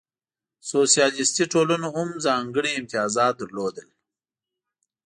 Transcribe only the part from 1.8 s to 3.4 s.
هم ځانګړې امتیازات